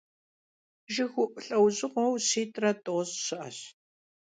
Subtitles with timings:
[0.93, 3.59] ЖыгыуIу лIэужьыгъуэу щитIрэ тIощI щыIэщ.